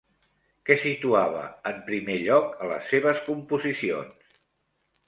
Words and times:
Què 0.69 0.77
situava 0.83 1.43
en 1.73 1.77
primer 1.91 2.17
lloc 2.25 2.59
a 2.65 2.71
les 2.73 2.91
seves 2.95 3.25
composicions? 3.31 4.39